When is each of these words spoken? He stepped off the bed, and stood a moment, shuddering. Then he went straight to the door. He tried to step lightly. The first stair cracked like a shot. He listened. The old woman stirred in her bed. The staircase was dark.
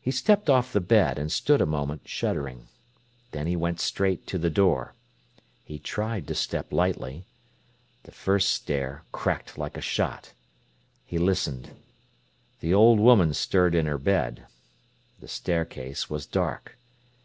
He 0.00 0.10
stepped 0.10 0.50
off 0.50 0.72
the 0.72 0.80
bed, 0.80 1.20
and 1.20 1.30
stood 1.30 1.60
a 1.60 1.66
moment, 1.66 2.02
shuddering. 2.08 2.66
Then 3.30 3.46
he 3.46 3.54
went 3.54 3.78
straight 3.78 4.26
to 4.26 4.38
the 4.38 4.50
door. 4.50 4.94
He 5.64 5.78
tried 5.78 6.26
to 6.26 6.34
step 6.34 6.72
lightly. 6.72 7.26
The 8.02 8.10
first 8.10 8.48
stair 8.48 9.04
cracked 9.12 9.56
like 9.56 9.76
a 9.76 9.80
shot. 9.80 10.32
He 11.04 11.16
listened. 11.18 11.76
The 12.58 12.74
old 12.74 12.98
woman 12.98 13.32
stirred 13.34 13.76
in 13.76 13.86
her 13.86 13.98
bed. 13.98 14.46
The 15.20 15.28
staircase 15.28 16.10
was 16.10 16.26
dark. 16.26 16.76